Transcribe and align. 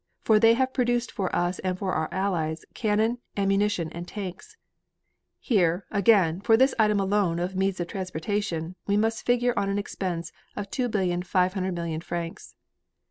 For 0.23 0.39
they 0.39 0.55
have 0.55 0.73
produced 0.73 1.11
for 1.11 1.29
us 1.35 1.59
and 1.59 1.77
for 1.77 1.93
our 1.93 2.09
allies 2.11 2.65
cannon, 2.73 3.19
ammunition, 3.37 3.91
and 3.91 4.07
tanks. 4.07 4.57
Here, 5.39 5.85
again, 5.91 6.41
for 6.41 6.57
this 6.57 6.73
item 6.79 6.99
alone 6.99 7.37
of 7.37 7.55
means 7.55 7.79
of 7.79 7.85
transportation 7.85 8.73
we 8.87 8.97
must 8.97 9.27
figure 9.27 9.53
on 9.55 9.69
an 9.69 9.77
expense 9.77 10.31
of 10.55 10.71
2,500,000,000 10.71 12.01
francs. 12.03 12.55